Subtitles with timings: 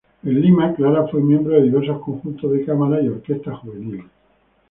[0.23, 4.05] En Lima, Clara fue miembro de diversos conjuntos de cámara y orquestas juveniles.